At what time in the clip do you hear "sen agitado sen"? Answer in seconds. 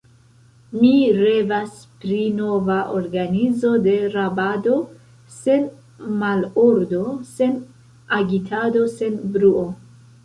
7.37-9.25